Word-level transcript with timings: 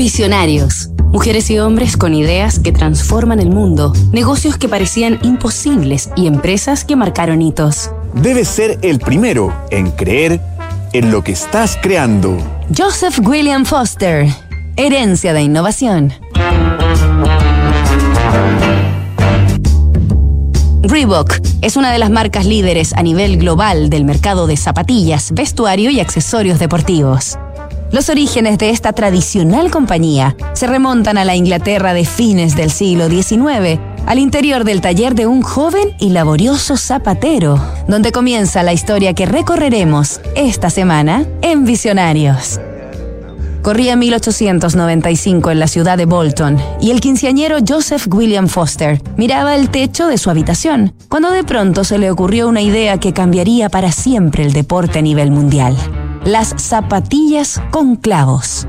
Visionarios. 0.00 0.88
Mujeres 1.12 1.50
y 1.50 1.58
hombres 1.58 1.98
con 1.98 2.14
ideas 2.14 2.58
que 2.58 2.72
transforman 2.72 3.38
el 3.38 3.50
mundo, 3.50 3.92
negocios 4.12 4.56
que 4.56 4.66
parecían 4.66 5.18
imposibles 5.22 6.08
y 6.16 6.26
empresas 6.26 6.86
que 6.86 6.96
marcaron 6.96 7.42
hitos. 7.42 7.90
Debes 8.14 8.48
ser 8.48 8.78
el 8.80 8.98
primero 8.98 9.54
en 9.70 9.90
creer 9.90 10.40
en 10.94 11.10
lo 11.10 11.22
que 11.22 11.32
estás 11.32 11.78
creando. 11.82 12.34
Joseph 12.74 13.18
William 13.22 13.66
Foster. 13.66 14.26
Herencia 14.76 15.34
de 15.34 15.42
innovación. 15.42 16.14
Reebok 20.82 21.34
es 21.60 21.76
una 21.76 21.92
de 21.92 21.98
las 21.98 22.08
marcas 22.08 22.46
líderes 22.46 22.94
a 22.94 23.02
nivel 23.02 23.36
global 23.36 23.90
del 23.90 24.06
mercado 24.06 24.46
de 24.46 24.56
zapatillas, 24.56 25.30
vestuario 25.32 25.90
y 25.90 26.00
accesorios 26.00 26.58
deportivos. 26.58 27.36
Los 27.92 28.08
orígenes 28.08 28.56
de 28.58 28.70
esta 28.70 28.92
tradicional 28.92 29.70
compañía 29.70 30.36
se 30.52 30.68
remontan 30.68 31.18
a 31.18 31.24
la 31.24 31.34
Inglaterra 31.34 31.92
de 31.92 32.04
fines 32.04 32.54
del 32.54 32.70
siglo 32.70 33.08
XIX, 33.08 33.80
al 34.06 34.20
interior 34.20 34.62
del 34.62 34.80
taller 34.80 35.16
de 35.16 35.26
un 35.26 35.42
joven 35.42 35.96
y 35.98 36.10
laborioso 36.10 36.76
zapatero, 36.76 37.60
donde 37.88 38.12
comienza 38.12 38.62
la 38.62 38.72
historia 38.72 39.12
que 39.12 39.26
recorreremos 39.26 40.20
esta 40.36 40.70
semana 40.70 41.26
en 41.42 41.64
Visionarios. 41.64 42.60
Corría 43.62 43.96
1895 43.96 45.50
en 45.50 45.58
la 45.58 45.66
ciudad 45.66 45.98
de 45.98 46.06
Bolton 46.06 46.58
y 46.80 46.92
el 46.92 47.00
quinceañero 47.00 47.58
Joseph 47.66 48.06
William 48.08 48.46
Foster 48.46 49.02
miraba 49.16 49.56
el 49.56 49.68
techo 49.68 50.06
de 50.06 50.16
su 50.16 50.30
habitación 50.30 50.94
cuando 51.08 51.30
de 51.30 51.44
pronto 51.44 51.82
se 51.84 51.98
le 51.98 52.10
ocurrió 52.10 52.48
una 52.48 52.62
idea 52.62 52.98
que 52.98 53.12
cambiaría 53.12 53.68
para 53.68 53.92
siempre 53.92 54.44
el 54.44 54.52
deporte 54.52 55.00
a 55.00 55.02
nivel 55.02 55.30
mundial 55.30 55.76
las 56.24 56.54
zapatillas 56.58 57.60
con 57.70 57.96
clavos. 57.96 58.66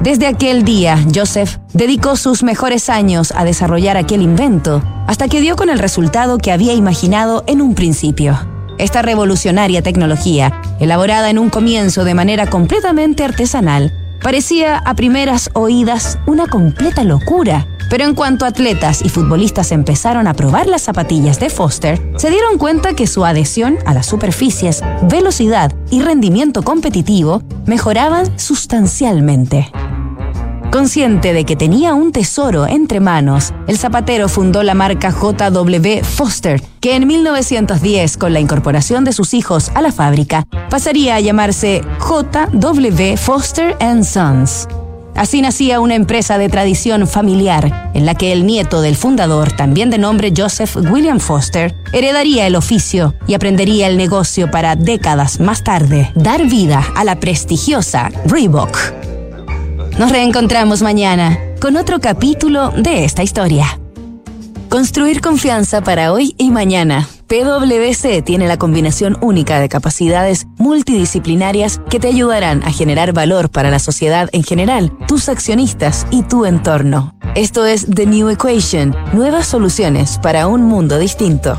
Desde 0.00 0.26
aquel 0.26 0.64
día, 0.64 0.98
Joseph 1.14 1.58
dedicó 1.72 2.16
sus 2.16 2.42
mejores 2.42 2.90
años 2.90 3.32
a 3.36 3.44
desarrollar 3.44 3.96
aquel 3.96 4.22
invento, 4.22 4.82
hasta 5.06 5.28
que 5.28 5.40
dio 5.40 5.56
con 5.56 5.70
el 5.70 5.78
resultado 5.78 6.38
que 6.38 6.52
había 6.52 6.72
imaginado 6.74 7.44
en 7.46 7.60
un 7.60 7.74
principio. 7.74 8.38
Esta 8.78 9.02
revolucionaria 9.02 9.82
tecnología, 9.82 10.60
elaborada 10.80 11.30
en 11.30 11.38
un 11.38 11.48
comienzo 11.48 12.04
de 12.04 12.14
manera 12.14 12.48
completamente 12.48 13.22
artesanal, 13.22 13.92
parecía 14.20 14.78
a 14.78 14.94
primeras 14.94 15.50
oídas 15.52 16.18
una 16.26 16.46
completa 16.48 17.04
locura, 17.04 17.68
pero 17.94 18.06
en 18.06 18.16
cuanto 18.16 18.44
atletas 18.44 19.02
y 19.02 19.08
futbolistas 19.08 19.70
empezaron 19.70 20.26
a 20.26 20.34
probar 20.34 20.66
las 20.66 20.82
zapatillas 20.82 21.38
de 21.38 21.48
Foster, 21.48 22.02
se 22.16 22.28
dieron 22.28 22.58
cuenta 22.58 22.94
que 22.94 23.06
su 23.06 23.24
adhesión 23.24 23.78
a 23.86 23.94
las 23.94 24.06
superficies, 24.06 24.82
velocidad 25.02 25.72
y 25.92 26.02
rendimiento 26.02 26.64
competitivo 26.64 27.40
mejoraban 27.66 28.36
sustancialmente. 28.36 29.70
Consciente 30.72 31.32
de 31.32 31.44
que 31.44 31.54
tenía 31.54 31.94
un 31.94 32.10
tesoro 32.10 32.66
entre 32.66 32.98
manos, 32.98 33.52
el 33.68 33.78
zapatero 33.78 34.28
fundó 34.28 34.64
la 34.64 34.74
marca 34.74 35.10
JW 35.12 36.02
Foster, 36.02 36.60
que 36.80 36.96
en 36.96 37.06
1910, 37.06 38.16
con 38.16 38.32
la 38.32 38.40
incorporación 38.40 39.04
de 39.04 39.12
sus 39.12 39.34
hijos 39.34 39.70
a 39.72 39.82
la 39.82 39.92
fábrica, 39.92 40.48
pasaría 40.68 41.14
a 41.14 41.20
llamarse 41.20 41.80
JW 42.00 43.16
Foster 43.16 43.76
Sons. 44.02 44.66
Así 45.14 45.40
nacía 45.40 45.80
una 45.80 45.94
empresa 45.94 46.38
de 46.38 46.48
tradición 46.48 47.06
familiar, 47.06 47.90
en 47.94 48.04
la 48.04 48.14
que 48.14 48.32
el 48.32 48.46
nieto 48.46 48.80
del 48.80 48.96
fundador, 48.96 49.52
también 49.52 49.90
de 49.90 49.98
nombre 49.98 50.32
Joseph 50.36 50.76
William 50.76 51.20
Foster, 51.20 51.74
heredaría 51.92 52.46
el 52.46 52.56
oficio 52.56 53.14
y 53.28 53.34
aprendería 53.34 53.86
el 53.86 53.96
negocio 53.96 54.50
para 54.50 54.74
décadas 54.74 55.38
más 55.38 55.62
tarde 55.62 56.10
dar 56.16 56.46
vida 56.46 56.84
a 56.96 57.04
la 57.04 57.20
prestigiosa 57.20 58.10
Reebok. 58.26 58.76
Nos 59.98 60.10
reencontramos 60.10 60.82
mañana 60.82 61.38
con 61.60 61.76
otro 61.76 62.00
capítulo 62.00 62.70
de 62.70 63.04
esta 63.04 63.22
historia. 63.22 63.78
Construir 64.68 65.20
confianza 65.20 65.82
para 65.82 66.12
hoy 66.12 66.34
y 66.36 66.50
mañana. 66.50 67.08
PwC 67.34 68.22
tiene 68.22 68.46
la 68.46 68.58
combinación 68.58 69.18
única 69.20 69.58
de 69.58 69.68
capacidades 69.68 70.46
multidisciplinarias 70.56 71.80
que 71.90 71.98
te 71.98 72.06
ayudarán 72.06 72.62
a 72.62 72.70
generar 72.70 73.12
valor 73.12 73.50
para 73.50 73.72
la 73.72 73.80
sociedad 73.80 74.28
en 74.30 74.44
general, 74.44 74.96
tus 75.08 75.28
accionistas 75.28 76.06
y 76.12 76.22
tu 76.22 76.44
entorno. 76.44 77.12
Esto 77.34 77.66
es 77.66 77.86
The 77.92 78.06
New 78.06 78.28
Equation, 78.28 78.94
nuevas 79.12 79.48
soluciones 79.48 80.20
para 80.20 80.46
un 80.46 80.62
mundo 80.62 80.96
distinto. 80.96 81.58